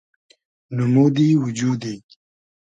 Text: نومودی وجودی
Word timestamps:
نومودی 0.75 1.29
وجودی 1.43 2.03